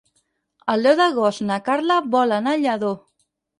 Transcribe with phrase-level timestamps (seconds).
[0.75, 2.93] El deu d'agost na Carla vol anar a Lladó.